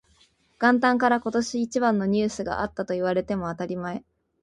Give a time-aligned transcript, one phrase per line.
[0.59, 4.03] 元旦から今年一番のニュースがあったと言われても当たり前